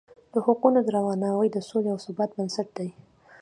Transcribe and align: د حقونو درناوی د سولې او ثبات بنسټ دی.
د 0.33 0.35
حقونو 0.45 0.79
درناوی 0.87 1.47
د 1.51 1.57
سولې 1.69 1.89
او 1.93 1.99
ثبات 2.05 2.29
بنسټ 2.37 2.67
دی. 2.77 2.89